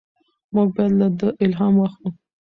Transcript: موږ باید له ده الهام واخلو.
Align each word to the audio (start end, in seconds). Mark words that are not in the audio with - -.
موږ 0.53 0.67
باید 0.75 0.93
له 0.99 1.07
ده 1.19 1.27
الهام 1.43 1.73
واخلو. 1.77 2.09